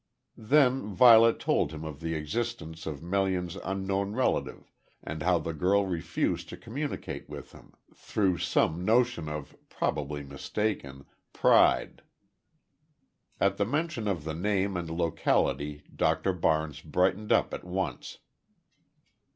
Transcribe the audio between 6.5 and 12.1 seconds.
communicate with him, through some notion of probably mistaken pride.